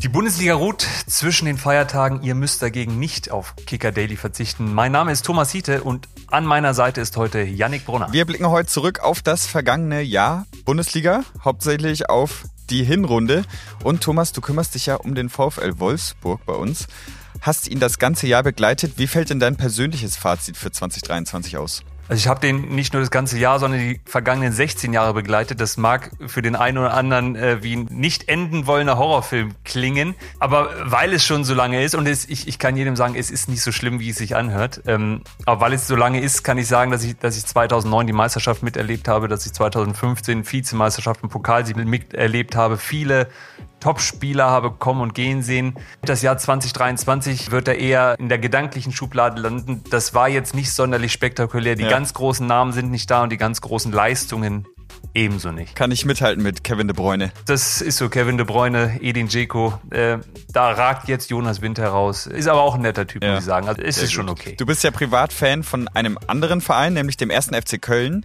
[0.00, 2.22] Die Bundesliga ruht zwischen den Feiertagen.
[2.22, 4.72] Ihr müsst dagegen nicht auf Kicker Daily verzichten.
[4.72, 8.12] Mein Name ist Thomas Hiete und an meiner Seite ist heute Yannick Brunner.
[8.12, 13.42] Wir blicken heute zurück auf das vergangene Jahr Bundesliga, hauptsächlich auf die Hinrunde.
[13.82, 16.86] Und Thomas, du kümmerst dich ja um den VfL Wolfsburg bei uns.
[17.40, 18.98] Hast ihn das ganze Jahr begleitet.
[18.98, 21.82] Wie fällt denn dein persönliches Fazit für 2023 aus?
[22.08, 25.60] Also ich habe den nicht nur das ganze Jahr, sondern die vergangenen 16 Jahre begleitet.
[25.60, 30.14] Das mag für den einen oder anderen äh, wie ein nicht enden wollender Horrorfilm klingen,
[30.38, 33.30] aber weil es schon so lange ist und es, ich, ich kann jedem sagen, es
[33.30, 34.82] ist nicht so schlimm, wie es sich anhört.
[34.86, 38.06] Ähm, aber weil es so lange ist, kann ich sagen, dass ich, dass ich 2009
[38.06, 43.28] die Meisterschaft miterlebt habe, dass ich 2015 Vizemeisterschaft und Pokalsieg miterlebt habe, viele
[43.80, 45.74] Top-Spieler habe kommen und gehen sehen.
[46.02, 49.82] Das Jahr 2023 wird er eher in der gedanklichen Schublade landen.
[49.90, 51.76] Das war jetzt nicht sonderlich spektakulär.
[51.76, 51.90] Die ja.
[51.90, 54.66] ganz großen Namen sind nicht da und die ganz großen Leistungen
[55.14, 55.74] ebenso nicht.
[55.74, 57.32] Kann ich mithalten mit Kevin de Bruyne.
[57.46, 59.78] Das ist so, Kevin de Bruyne, Edin Dzeko.
[59.90, 60.18] Äh,
[60.52, 62.26] da ragt jetzt Jonas Winter heraus.
[62.26, 63.32] Ist aber auch ein netter Typ, ja.
[63.32, 63.68] muss ich sagen.
[63.68, 64.54] Also ist es schon okay.
[64.56, 68.24] Du bist ja Privatfan von einem anderen Verein, nämlich dem ersten FC Köln.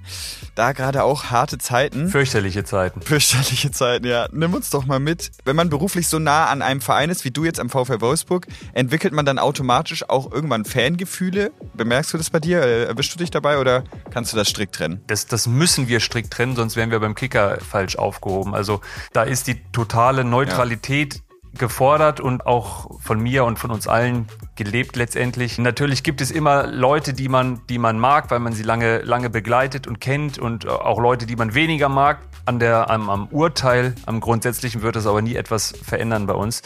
[0.56, 2.10] Da gerade auch harte Zeiten.
[2.10, 3.02] Fürchterliche Zeiten.
[3.02, 4.28] Fürchterliche Zeiten, ja.
[4.32, 5.32] Nimm uns doch mal mit.
[5.46, 8.48] Wenn man beruflich so nah an einem Verein ist, wie du jetzt am VfL Wolfsburg,
[8.74, 11.52] entwickelt man dann automatisch auch irgendwann Fangefühle?
[11.74, 12.62] Bemerkst du das bei dir?
[12.62, 15.02] Äh, erwischst du dich dabei oder kannst du das strikt trennen?
[15.08, 18.56] Das, das müssen wir strikt trennen, sonst wären wir beim Kicker falsch aufgehoben.
[18.56, 18.80] Also
[19.12, 24.28] da ist die totale Neutralität ja gefordert und auch von mir und von uns allen
[24.56, 25.60] gelebt letztendlich.
[25.60, 29.30] Natürlich gibt es immer Leute, die man, die man mag, weil man sie lange, lange
[29.30, 32.20] begleitet und kennt und auch Leute, die man weniger mag.
[32.46, 36.62] An der, am, am Urteil, am Grundsätzlichen wird das aber nie etwas verändern bei uns.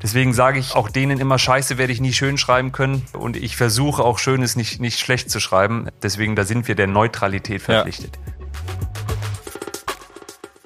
[0.00, 3.56] Deswegen sage ich auch denen immer, Scheiße werde ich nie schön schreiben können und ich
[3.56, 5.88] versuche auch Schönes nicht, nicht schlecht zu schreiben.
[6.02, 8.12] Deswegen, da sind wir der Neutralität verpflichtet.
[8.14, 8.35] Ja.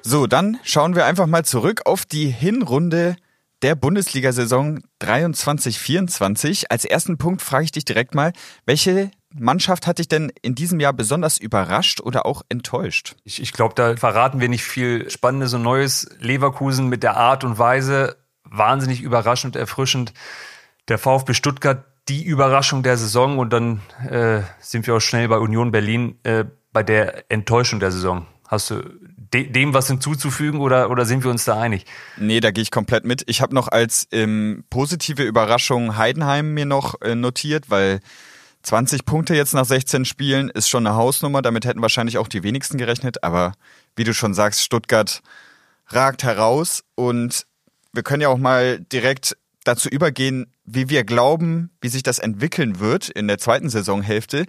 [0.03, 3.15] So, dann schauen wir einfach mal zurück auf die Hinrunde
[3.61, 6.65] der Bundesliga-Saison 23-24.
[6.69, 8.33] Als ersten Punkt frage ich dich direkt mal,
[8.65, 13.15] welche Mannschaft hat dich denn in diesem Jahr besonders überrascht oder auch enttäuscht?
[13.23, 16.09] Ich, ich glaube, da verraten wir nicht viel Spannendes und Neues.
[16.19, 20.13] Leverkusen mit der Art und Weise wahnsinnig überraschend, erfrischend.
[20.87, 25.37] Der VfB Stuttgart die Überraschung der Saison und dann äh, sind wir auch schnell bei
[25.37, 28.25] Union Berlin äh, bei der Enttäuschung der Saison.
[28.47, 28.81] Hast du
[29.33, 31.85] de dem was hinzuzufügen oder, oder sind wir uns da einig?
[32.17, 33.23] Nee, da gehe ich komplett mit.
[33.27, 37.99] Ich habe noch als ähm, positive Überraschung Heidenheim mir noch äh, notiert, weil
[38.63, 41.41] 20 Punkte jetzt nach 16 Spielen ist schon eine Hausnummer.
[41.41, 43.23] Damit hätten wahrscheinlich auch die wenigsten gerechnet.
[43.23, 43.53] Aber
[43.95, 45.21] wie du schon sagst, Stuttgart
[45.87, 47.45] ragt heraus und
[47.93, 52.79] wir können ja auch mal direkt dazu übergehen, wie wir glauben, wie sich das entwickeln
[52.79, 54.45] wird in der zweiten Saisonhälfte.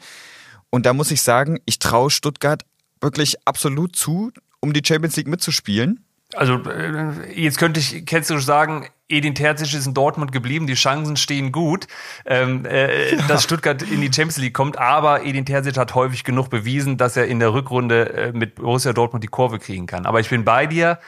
[0.71, 2.63] Und da muss ich sagen, ich traue Stuttgart
[3.01, 4.31] wirklich absolut zu,
[4.63, 6.05] um die Champions League mitzuspielen?
[6.35, 11.17] Also äh, jetzt könnte ich ketzerisch sagen, Edin Terzic ist in Dortmund geblieben, die Chancen
[11.17, 11.87] stehen gut,
[12.25, 13.23] ähm, äh, ja.
[13.29, 14.79] dass Stuttgart in die Champions League kommt.
[14.79, 18.95] Aber Edin Terzic hat häufig genug bewiesen, dass er in der Rückrunde äh, mit Borussia
[18.95, 20.07] Dortmund die Kurve kriegen kann.
[20.07, 20.99] Aber ich bin bei dir.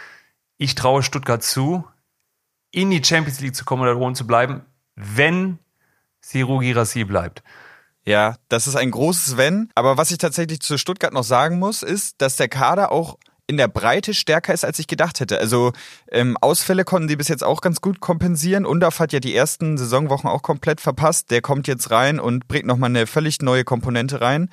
[0.59, 1.85] Ich traue Stuttgart zu,
[2.71, 4.63] in die Champions League zu kommen oder oben zu bleiben,
[4.95, 5.59] wenn
[6.21, 7.43] Siru Girassi bleibt.
[8.07, 9.71] Ja, das ist ein großes Wenn.
[9.75, 13.17] Aber was ich tatsächlich zu Stuttgart noch sagen muss, ist, dass der Kader auch
[13.47, 15.39] in der Breite stärker ist, als ich gedacht hätte.
[15.39, 15.73] Also
[16.11, 18.65] ähm, Ausfälle konnten sie bis jetzt auch ganz gut kompensieren.
[18.65, 21.31] Undorf hat ja die ersten Saisonwochen auch komplett verpasst.
[21.31, 24.49] Der kommt jetzt rein und bringt nochmal eine völlig neue Komponente rein.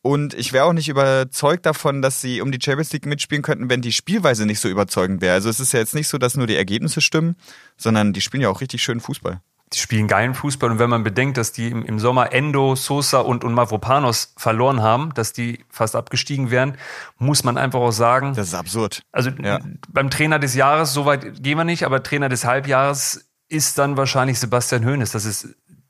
[0.00, 3.70] Und ich wäre auch nicht überzeugt davon, dass sie um die Champions League mitspielen könnten,
[3.70, 5.34] wenn die Spielweise nicht so überzeugend wäre.
[5.34, 7.36] Also es ist ja jetzt nicht so, dass nur die Ergebnisse stimmen,
[7.76, 9.40] sondern die spielen ja auch richtig schön Fußball
[9.74, 10.70] die spielen geilen Fußball.
[10.70, 14.82] Und wenn man bedenkt, dass die im, im Sommer Endo, Sosa und, und Mavropanos verloren
[14.82, 16.76] haben, dass die fast abgestiegen wären,
[17.18, 18.34] muss man einfach auch sagen.
[18.34, 19.02] Das ist absurd.
[19.12, 19.58] Also ja.
[19.88, 24.38] beim Trainer des Jahres, soweit gehen wir nicht, aber Trainer des Halbjahres ist dann wahrscheinlich
[24.38, 25.12] Sebastian Hoeneß.
[25.12, 25.48] Das ist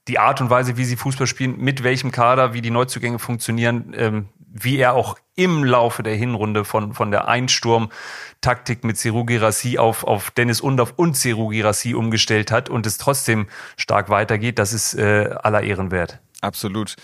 [0.08, 3.94] die Art und Weise, wie sie Fußball spielen, mit welchem Kader, wie die Neuzugänge funktionieren,
[3.96, 9.78] ähm, wie er auch im Laufe der Hinrunde von, von der Einsturm-Taktik mit Seru Girassi
[9.78, 14.72] auf, auf Dennis Undorf und Seru Girassi umgestellt hat und es trotzdem stark weitergeht, das
[14.72, 16.20] ist äh, aller Ehren wert.
[16.42, 16.96] Absolut.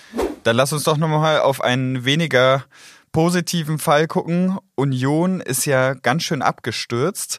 [0.45, 2.65] Dann lass uns doch nochmal auf einen weniger
[3.13, 4.59] positiven Fall gucken.
[4.75, 7.39] Union ist ja ganz schön abgestürzt.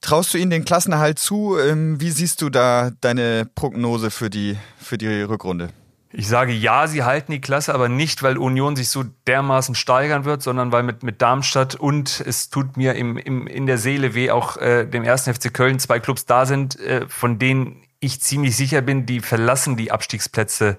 [0.00, 1.58] Traust du ihnen den Klassenerhalt zu?
[1.58, 5.70] Ähm, wie siehst du da deine Prognose für die, für die Rückrunde?
[6.18, 10.24] Ich sage ja, sie halten die Klasse, aber nicht, weil Union sich so dermaßen steigern
[10.24, 14.14] wird, sondern weil mit, mit Darmstadt und es tut mir im, im, in der Seele
[14.14, 18.22] weh, auch äh, dem ersten FC Köln zwei Clubs da sind, äh, von denen ich
[18.22, 20.78] ziemlich sicher bin, die verlassen die Abstiegsplätze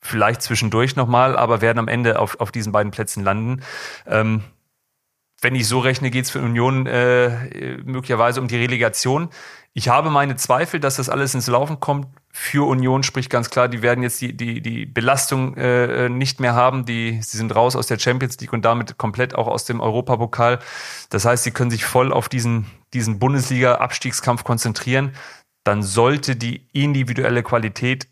[0.00, 3.64] vielleicht zwischendurch nochmal, aber werden am Ende auf, auf diesen beiden Plätzen landen.
[4.06, 4.44] Ähm,
[5.46, 9.28] wenn ich so rechne, geht es für Union äh, möglicherweise um die Relegation.
[9.74, 12.08] Ich habe meine Zweifel, dass das alles ins Laufen kommt.
[12.32, 16.56] Für Union spricht ganz klar, die werden jetzt die, die, die Belastung äh, nicht mehr
[16.56, 16.84] haben.
[16.84, 20.58] Die, sie sind raus aus der Champions League und damit komplett auch aus dem Europapokal.
[21.10, 25.12] Das heißt, sie können sich voll auf diesen, diesen Bundesliga-Abstiegskampf konzentrieren.
[25.62, 28.08] Dann sollte die individuelle Qualität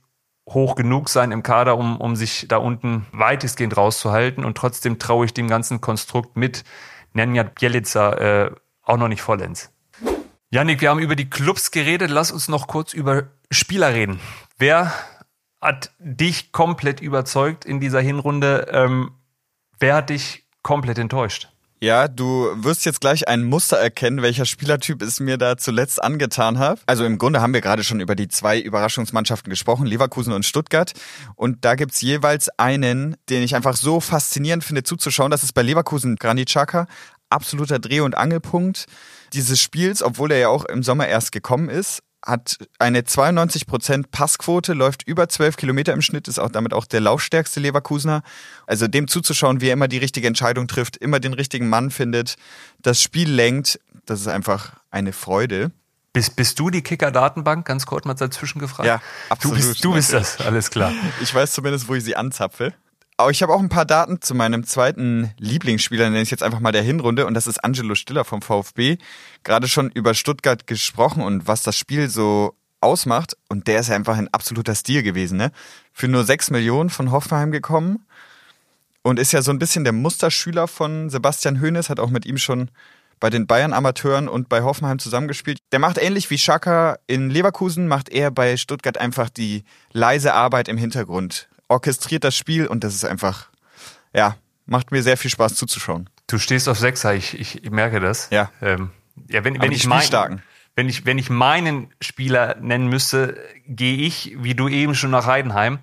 [0.49, 4.45] hoch genug sein im Kader, um, um sich da unten weitestgehend rauszuhalten.
[4.45, 6.63] Und trotzdem traue ich dem ganzen Konstrukt mit
[7.15, 8.51] Nenjad Bjelica äh,
[8.83, 9.73] auch noch nicht vollends.
[10.51, 12.11] Janik, wir haben über die Clubs geredet.
[12.11, 14.21] Lass uns noch kurz über Spieler reden.
[14.59, 14.93] Wer
[15.61, 18.69] hat dich komplett überzeugt in dieser Hinrunde?
[18.71, 19.13] Ähm,
[19.79, 21.49] wer hat dich komplett enttäuscht?
[21.85, 26.59] Ja, du wirst jetzt gleich ein Muster erkennen, welcher Spielertyp es mir da zuletzt angetan
[26.59, 26.81] hat.
[26.87, 30.95] Also im Grunde haben wir gerade schon über die zwei Überraschungsmannschaften gesprochen, Leverkusen und Stuttgart.
[31.35, 35.31] Und da gibt's jeweils einen, den ich einfach so faszinierend finde zuzuschauen.
[35.31, 36.87] Das ist bei Leverkusen Granit Xhaka.
[37.29, 38.87] Absoluter Dreh- und Angelpunkt
[39.35, 44.73] dieses Spiels, obwohl er ja auch im Sommer erst gekommen ist, hat eine 92% Passquote,
[44.73, 48.23] läuft über 12 Kilometer im Schnitt, ist auch damit auch der laufstärkste Leverkusener.
[48.67, 52.37] Also dem zuzuschauen, wie er immer die richtige Entscheidung trifft, immer den richtigen Mann findet,
[52.81, 55.71] das Spiel lenkt, das ist einfach eine Freude.
[56.13, 57.67] Bist, bist du die Kicker-Datenbank?
[57.67, 58.87] Ganz kurz mal dazwischen gefragt.
[58.87, 59.59] Ja, absolut.
[59.59, 60.93] Du bist, du bist das, alles klar.
[61.21, 62.73] Ich weiß zumindest, wo ich sie anzapfe.
[63.17, 66.59] Aber ich habe auch ein paar Daten zu meinem zweiten Lieblingsspieler, nenne ich jetzt einfach
[66.59, 68.99] mal der Hinrunde, und das ist Angelo Stiller vom VfB.
[69.45, 73.37] Gerade schon über Stuttgart gesprochen und was das Spiel so ausmacht.
[73.49, 75.53] Und der ist ja einfach ein absoluter Stil gewesen, ne?
[75.93, 78.05] Für nur sechs Millionen von Hoffenheim gekommen
[79.03, 82.39] und ist ja so ein bisschen der Musterschüler von Sebastian Hoeneß, hat auch mit ihm
[82.39, 82.71] schon
[83.21, 85.59] bei den Bayern-Amateuren und bei Hoffenheim zusammengespielt.
[85.71, 89.63] Der macht ähnlich wie Schaka in Leverkusen, macht er bei Stuttgart einfach die
[89.93, 93.49] leise Arbeit im Hintergrund orchestriert das Spiel und das ist einfach,
[94.15, 94.37] ja,
[94.67, 96.09] macht mir sehr viel Spaß zuzuschauen.
[96.27, 98.29] Du stehst auf Sechser, ich, ich, ich merke das.
[98.31, 98.51] Ja.
[98.63, 98.91] Ähm,
[99.29, 100.43] ja, wenn, wenn ich mein,
[100.75, 105.27] wenn ich, wenn ich meinen Spieler nennen müsste, gehe ich, wie du eben schon nach
[105.27, 105.79] Heidenheim.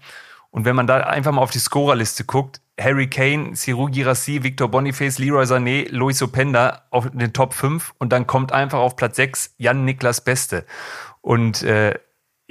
[0.49, 4.67] Und wenn man da einfach mal auf die Scorerliste guckt, Harry Kane, Siru Girassi, Victor
[4.67, 9.15] Boniface, Leroy Sané, Luis Openda auf den Top 5 und dann kommt einfach auf Platz
[9.17, 10.65] 6 Jan Niklas Beste.
[11.21, 11.93] Und äh,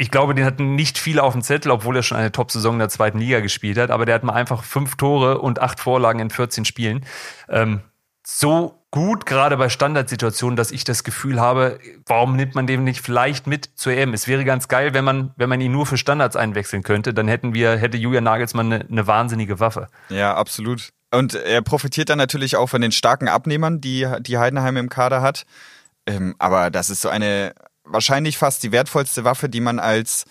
[0.01, 2.79] ich glaube, den hatten nicht viele auf dem Zettel, obwohl er schon eine Top-Saison in
[2.79, 3.91] der zweiten Liga gespielt hat.
[3.91, 7.05] Aber der hat mal einfach fünf Tore und acht Vorlagen in 14 Spielen.
[7.51, 7.81] Ähm,
[8.27, 13.03] so gut, gerade bei Standardsituationen, dass ich das Gefühl habe, warum nimmt man den nicht
[13.03, 14.15] vielleicht mit zur EM?
[14.15, 17.13] Es wäre ganz geil, wenn man, wenn man ihn nur für Standards einwechseln könnte.
[17.13, 19.89] Dann hätten wir, hätte Julian Nagelsmann eine, eine wahnsinnige Waffe.
[20.09, 20.89] Ja, absolut.
[21.11, 25.21] Und er profitiert dann natürlich auch von den starken Abnehmern, die, die Heidenheim im Kader
[25.21, 25.45] hat.
[26.07, 27.53] Ähm, aber das ist so eine
[27.93, 30.25] wahrscheinlich fast die wertvollste Waffe, die man als,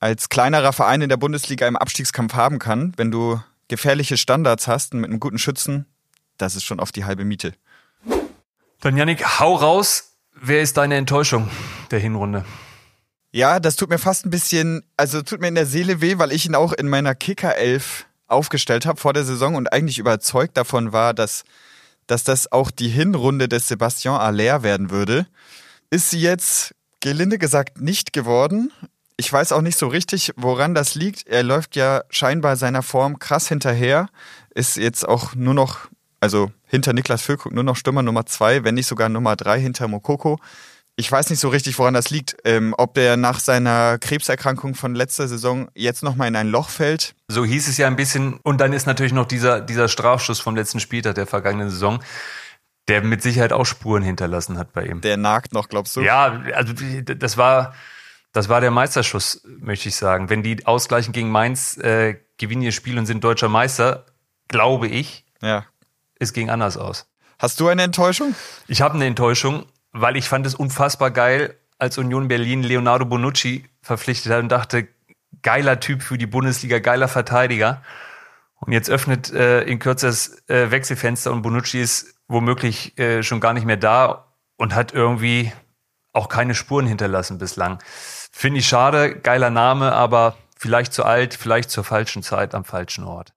[0.00, 2.92] als kleinerer Verein in der Bundesliga im Abstiegskampf haben kann.
[2.96, 5.86] Wenn du gefährliche Standards hast und mit einem guten Schützen,
[6.36, 7.54] das ist schon oft die halbe Miete.
[8.80, 10.12] Dann Yannick, hau raus.
[10.40, 11.50] Wer ist deine Enttäuschung
[11.90, 12.44] der Hinrunde?
[13.32, 16.32] Ja, das tut mir fast ein bisschen, also tut mir in der Seele weh, weil
[16.32, 20.92] ich ihn auch in meiner Kicker-Elf aufgestellt habe vor der Saison und eigentlich überzeugt davon
[20.92, 21.44] war, dass,
[22.06, 25.26] dass das auch die Hinrunde des Sebastian Aller werden würde
[25.90, 28.72] ist sie jetzt gelinde gesagt nicht geworden.
[29.16, 31.26] Ich weiß auch nicht so richtig, woran das liegt.
[31.26, 34.08] Er läuft ja scheinbar seiner Form krass hinterher.
[34.54, 35.88] Ist jetzt auch nur noch,
[36.20, 39.88] also hinter Niklas Füllkrug nur noch Stürmer Nummer zwei, wenn nicht sogar Nummer drei hinter
[39.88, 40.38] Mokoko.
[40.94, 42.36] Ich weiß nicht so richtig, woran das liegt.
[42.44, 47.14] Ähm, ob der nach seiner Krebserkrankung von letzter Saison jetzt nochmal in ein Loch fällt.
[47.28, 48.34] So hieß es ja ein bisschen.
[48.42, 52.00] Und dann ist natürlich noch dieser, dieser Strafschuss vom letzten Spieltag der vergangenen Saison
[52.88, 55.00] der mit Sicherheit auch Spuren hinterlassen hat bei ihm.
[55.00, 56.00] Der nagt noch, glaubst du?
[56.00, 57.74] Ja, also das war,
[58.32, 60.30] das war der Meisterschuss, möchte ich sagen.
[60.30, 64.06] Wenn die ausgleichen gegen Mainz, äh, gewinnen ihr Spiel und sind deutscher Meister,
[64.48, 65.66] glaube ich, ja.
[66.18, 67.06] es ging anders aus.
[67.38, 68.34] Hast du eine Enttäuschung?
[68.66, 73.64] Ich habe eine Enttäuschung, weil ich fand es unfassbar geil, als Union Berlin Leonardo Bonucci
[73.82, 74.88] verpflichtet hat und dachte,
[75.42, 77.82] geiler Typ für die Bundesliga, geiler Verteidiger.
[78.56, 83.40] Und jetzt öffnet äh, in Kürze das äh, Wechselfenster und Bonucci ist womöglich äh, schon
[83.40, 85.52] gar nicht mehr da und hat irgendwie
[86.12, 87.78] auch keine Spuren hinterlassen bislang.
[88.30, 93.04] Finde ich schade, geiler Name, aber vielleicht zu alt, vielleicht zur falschen Zeit am falschen
[93.04, 93.32] Ort.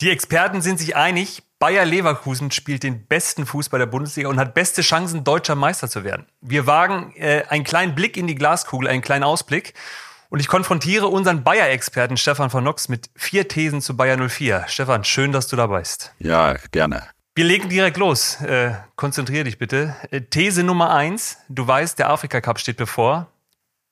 [0.00, 4.54] Die Experten sind sich einig, Bayer Leverkusen spielt den besten Fußball der Bundesliga und hat
[4.54, 6.26] beste Chancen, deutscher Meister zu werden.
[6.40, 9.74] Wir wagen äh, einen kleinen Blick in die Glaskugel, einen kleinen Ausblick
[10.30, 14.64] und ich konfrontiere unseren Bayer-Experten Stefan von Nox mit vier Thesen zu Bayer 04.
[14.68, 16.14] Stefan, schön, dass du dabei bist.
[16.18, 17.02] Ja, gerne.
[17.34, 18.40] Wir legen direkt los.
[18.40, 19.94] Äh, konzentrier dich bitte.
[20.10, 21.38] Äh, These Nummer eins.
[21.48, 23.26] Du weißt, der Afrika Cup steht bevor.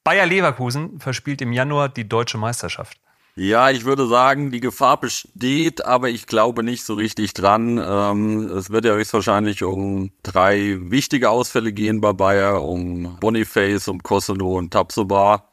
[0.04, 2.99] Bayer Leverkusen verspielt im Januar die deutsche Meisterschaft.
[3.35, 7.78] Ja, ich würde sagen, die Gefahr besteht, aber ich glaube nicht so richtig dran.
[7.78, 14.02] Ähm, es wird ja höchstwahrscheinlich um drei wichtige Ausfälle gehen bei Bayer, um Boniface, um
[14.02, 15.48] Kosovo und Tapsoba.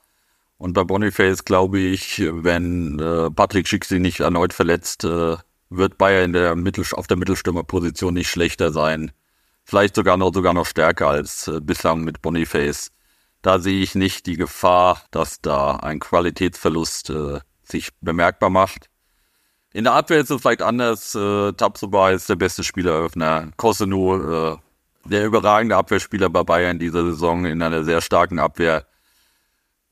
[0.57, 5.37] Und bei Boniface glaube ich, wenn äh, Patrick Schick sich nicht erneut verletzt, äh,
[5.69, 9.11] wird Bayer in der Mittel auf der Mittelstürmerposition nicht schlechter sein.
[9.63, 12.91] Vielleicht sogar noch sogar noch stärker als äh, bislang mit Boniface.
[13.41, 18.89] Da sehe ich nicht die Gefahr, dass da ein Qualitätsverlust äh, sich bemerkbar macht.
[19.73, 21.15] In der Abwehr ist es vielleicht anders.
[21.15, 23.51] Äh, Tabsoba ist der beste Spieleröffner.
[23.57, 24.57] Kosenu, äh,
[25.03, 28.85] der überragende Abwehrspieler bei Bayern dieser Saison in einer sehr starken Abwehr.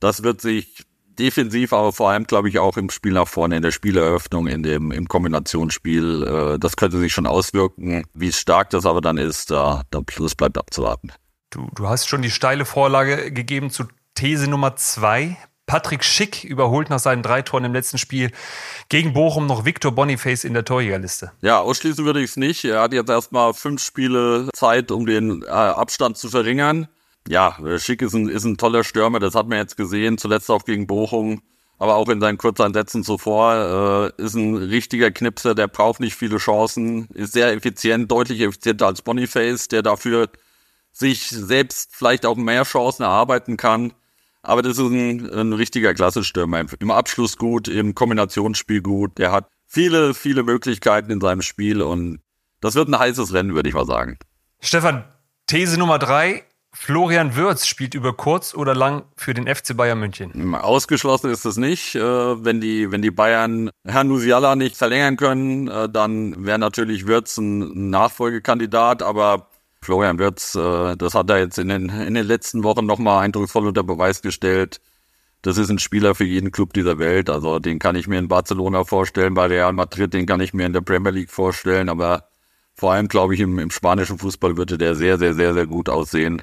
[0.04, 0.84] Das wird sich
[1.18, 4.62] defensiv, aber vor allem, glaube ich, auch im Spiel nach vorne, in der Spieleröffnung, in
[4.62, 8.04] dem, im Kombinationsspiel, äh, das könnte sich schon auswirken.
[8.14, 11.14] Wie stark das aber dann ist, da, da das bleibt abzuwarten.
[11.52, 15.38] Du, du hast schon die steile Vorlage gegeben zu These Nummer zwei.
[15.68, 18.32] Patrick Schick überholt nach seinen drei Toren im letzten Spiel
[18.90, 21.32] gegen Bochum noch Victor Boniface in der Torjägerliste.
[21.40, 22.66] Ja, ausschließen würde ich es nicht.
[22.66, 26.90] Er hat jetzt erstmal fünf Spiele Zeit, um den äh, Abstand zu verringern.
[27.28, 30.66] Ja, Schick ist ein, ist ein toller Stürmer, das hat man jetzt gesehen, zuletzt auch
[30.66, 31.42] gegen Bochum,
[31.78, 34.12] aber auch in seinen Kurzeinsätzen zuvor.
[34.18, 38.88] Äh, ist ein richtiger Knipser, der braucht nicht viele Chancen, ist sehr effizient, deutlich effizienter
[38.88, 40.30] als Boniface, der dafür
[40.92, 43.94] sich selbst vielleicht auch mehr Chancen erarbeiten kann.
[44.44, 46.66] Aber das ist ein, ein richtiger Klassestürmer.
[46.80, 49.18] Im Abschluss gut, im Kombinationsspiel gut.
[49.18, 52.20] Der hat viele, viele Möglichkeiten in seinem Spiel und
[52.60, 54.18] das wird ein heißes Rennen, würde ich mal sagen.
[54.60, 55.06] Stefan,
[55.48, 56.44] These Nummer drei.
[56.76, 60.56] Florian Würz spielt über kurz oder lang für den FC Bayern München.
[60.56, 61.96] Ausgeschlossen ist es nicht.
[61.96, 67.06] Äh, wenn die, wenn die Bayern Herrn Musiala nicht verlängern können, äh, dann wäre natürlich
[67.08, 69.48] Würz ein Nachfolgekandidat, aber
[69.82, 73.68] Florian Wirtz, äh, das hat er jetzt in den, in den letzten Wochen nochmal eindrucksvoll
[73.68, 74.82] unter Beweis gestellt.
[75.44, 77.30] Das ist ein Spieler für jeden Club dieser Welt.
[77.30, 80.66] Also den kann ich mir in Barcelona vorstellen, bei Real Madrid, den kann ich mir
[80.66, 81.90] in der Premier League vorstellen.
[81.90, 82.30] Aber
[82.74, 85.90] vor allem, glaube ich, im, im spanischen Fußball würde der sehr, sehr, sehr, sehr gut
[85.90, 86.42] aussehen.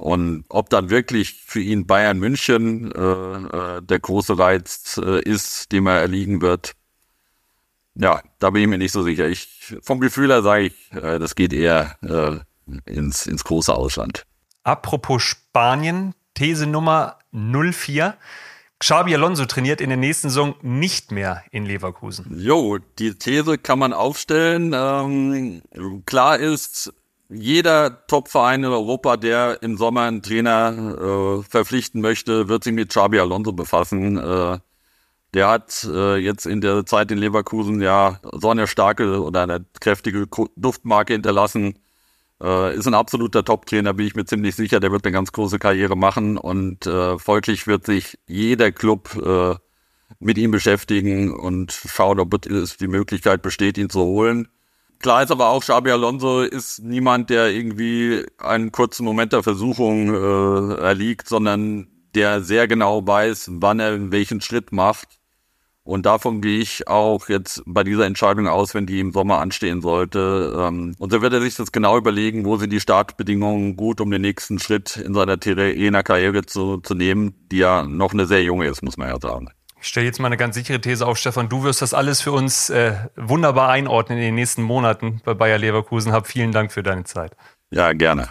[0.00, 5.72] Und ob dann wirklich für ihn Bayern München äh, äh, der große Reiz äh, ist,
[5.72, 6.72] dem er erliegen wird,
[7.94, 9.28] ja, da bin ich mir nicht so sicher.
[9.28, 14.24] Ich vom Gefühl her sage ich, äh, das geht eher äh, ins, ins große Ausland.
[14.62, 18.16] Apropos Spanien, These Nummer 04.
[18.78, 22.40] Xabi Alonso trainiert in der nächsten Saison nicht mehr in Leverkusen.
[22.40, 24.72] Jo, die These kann man aufstellen.
[24.74, 25.60] Ähm,
[26.06, 26.90] klar ist,
[27.30, 32.88] jeder Top-Verein in Europa, der im Sommer einen Trainer äh, verpflichten möchte, wird sich mit
[32.90, 34.18] Xabi Alonso befassen.
[34.18, 34.58] Äh,
[35.34, 39.64] der hat äh, jetzt in der Zeit in Leverkusen ja so eine starke oder eine
[39.80, 41.74] kräftige Duftmarke hinterlassen
[42.42, 44.80] äh, ist ein absoluter Top-Trainer, bin ich mir ziemlich sicher.
[44.80, 49.54] Der wird eine ganz große Karriere machen und äh, folglich wird sich jeder Club äh,
[50.18, 54.48] mit ihm beschäftigen und schauen, ob es die Möglichkeit besteht, ihn zu holen.
[55.00, 60.14] Klar ist aber auch, Xabi Alonso ist niemand, der irgendwie einen kurzen Moment der Versuchung
[60.14, 65.20] äh, erliegt, sondern der sehr genau weiß, wann er welchen Schritt macht
[65.90, 69.80] und davon gehe ich auch jetzt bei dieser Entscheidung aus, wenn die im Sommer anstehen
[69.80, 70.54] sollte.
[70.56, 74.10] Ähm, und so wird er sich das genau überlegen, wo sind die Startbedingungen gut, um
[74.10, 78.68] den nächsten Schritt in seiner Trainer-Karriere zu, zu nehmen, die ja noch eine sehr junge
[78.68, 79.48] ist, muss man ja sagen.
[79.82, 81.48] Ich stelle jetzt mal eine ganz sichere These auf, Stefan.
[81.48, 85.56] Du wirst das alles für uns äh, wunderbar einordnen in den nächsten Monaten bei Bayer
[85.56, 86.12] Leverkusen.
[86.12, 87.34] Hab vielen Dank für deine Zeit.
[87.70, 88.28] Ja, gerne.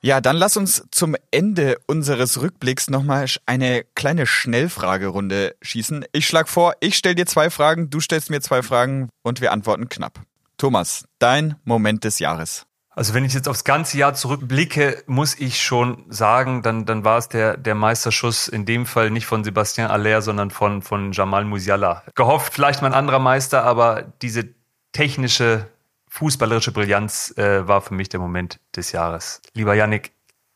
[0.00, 6.06] Ja, dann lass uns zum Ende unseres Rückblicks nochmal eine kleine Schnellfragerunde schießen.
[6.12, 9.52] Ich schlage vor, ich stelle dir zwei Fragen, du stellst mir zwei Fragen und wir
[9.52, 10.20] antworten knapp.
[10.56, 12.67] Thomas, dein Moment des Jahres.
[12.98, 17.16] Also wenn ich jetzt aufs ganze Jahr zurückblicke, muss ich schon sagen, dann, dann war
[17.18, 21.44] es der, der Meisterschuss in dem Fall nicht von Sebastian Aller, sondern von, von Jamal
[21.44, 22.02] Musiala.
[22.16, 24.48] Gehofft, vielleicht mal ein anderer Meister, aber diese
[24.90, 25.68] technische
[26.08, 29.42] fußballerische Brillanz äh, war für mich der Moment des Jahres.
[29.54, 30.10] Lieber Yannick,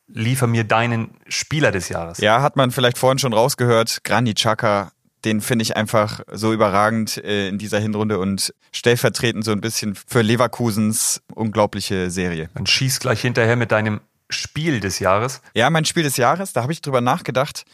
[0.08, 2.18] liefer mir deinen Spieler des Jahres.
[2.18, 4.02] Ja, hat man vielleicht vorhin schon rausgehört.
[4.02, 4.90] Granit Xhaka,
[5.24, 9.94] den finde ich einfach so überragend äh, in dieser Hinrunde und stellvertretend so ein bisschen
[9.94, 12.48] für Leverkusens unglaubliche Serie.
[12.54, 14.00] Dann schieß gleich hinterher mit deinem
[14.30, 15.42] Spiel des Jahres.
[15.54, 17.64] Ja, mein Spiel des Jahres, da habe ich drüber nachgedacht.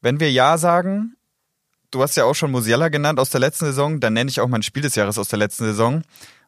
[0.00, 1.16] Wenn wir Ja sagen,
[1.90, 4.48] du hast ja auch schon Musiala genannt aus der letzten Saison, dann nenne ich auch
[4.48, 6.02] mein Spiel des Jahres aus der letzten Saison.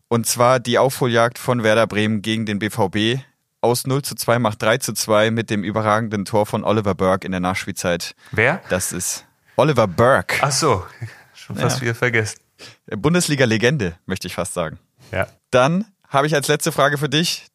[0.09, 3.23] Und zwar die Aufholjagd von Werder Bremen gegen den BVB.
[3.62, 7.25] Aus 0 zu 2 macht 3 zu 2 mit dem überragenden Tor von Oliver Burke
[7.25, 8.14] in der Nachspielzeit.
[8.32, 8.61] Wer?
[8.68, 9.25] Das ist
[9.56, 10.37] Oliver Burke.
[10.40, 10.85] Ach so,
[11.35, 11.82] schon fast ja.
[11.82, 12.40] wieder vergessen.
[12.90, 14.78] Bundesliga-Legende, möchte ich fast sagen.
[15.11, 15.26] Ja.
[15.50, 17.47] Dann habe ich als letzte Frage für dich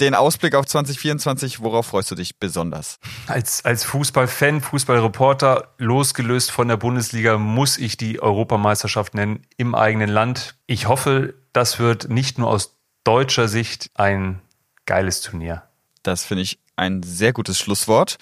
[0.00, 2.98] den Ausblick auf 2024, worauf freust du dich besonders?
[3.26, 10.10] Als, als Fußballfan, Fußballreporter, losgelöst von der Bundesliga, muss ich die Europameisterschaft nennen im eigenen
[10.10, 10.56] Land.
[10.66, 14.42] Ich hoffe, das wird nicht nur aus deutscher Sicht ein
[14.84, 15.62] geiles Turnier.
[16.02, 18.18] Das finde ich ein sehr gutes Schlusswort.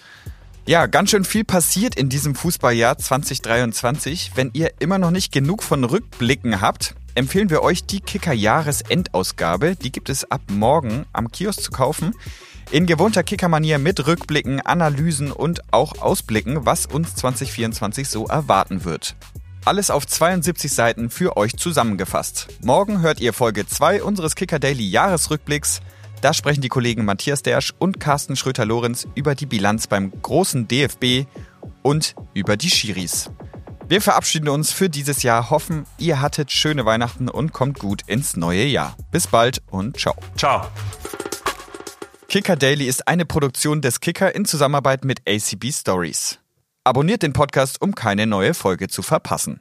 [0.67, 4.31] Ja, ganz schön viel passiert in diesem Fußballjahr 2023.
[4.35, 9.77] Wenn ihr immer noch nicht genug von Rückblicken habt, empfehlen wir euch die Kicker-Jahresendausgabe.
[9.77, 12.15] Die gibt es ab morgen am Kiosk zu kaufen.
[12.71, 19.17] In gewohnter Kicker-Manier mit Rückblicken, Analysen und auch Ausblicken, was uns 2024 so erwarten wird.
[19.67, 22.49] Alles auf 72 Seiten für euch zusammengefasst.
[22.63, 25.83] Morgen hört ihr Folge 2 unseres Kicker Daily Jahresrückblicks.
[26.25, 31.27] Da sprechen die Kollegen Matthias Dersch und Carsten Schröter-Lorenz über die Bilanz beim großen DFB
[31.83, 33.31] und über die Schiris.
[33.89, 38.39] Wir verabschieden uns für dieses Jahr, hoffen, ihr hattet schöne Weihnachten und kommt gut ins
[38.39, 38.97] neue Jahr.
[39.11, 40.15] Bis bald und ciao.
[40.35, 40.67] Ciao.
[42.31, 46.39] Kicker Daily ist eine Produktion des Kicker in Zusammenarbeit mit ACB Stories.
[46.85, 49.61] Abonniert den Podcast, um keine neue Folge zu verpassen.